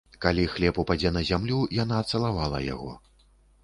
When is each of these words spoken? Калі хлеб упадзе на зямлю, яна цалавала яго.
Калі 0.25 0.45
хлеб 0.53 0.79
упадзе 0.85 1.13
на 1.19 1.23
зямлю, 1.29 1.59
яна 1.83 2.03
цалавала 2.11 2.67
яго. 2.75 3.01